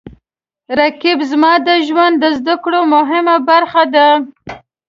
[0.79, 4.07] رقیب زما د ژوند د زده کړو مهمه برخه ده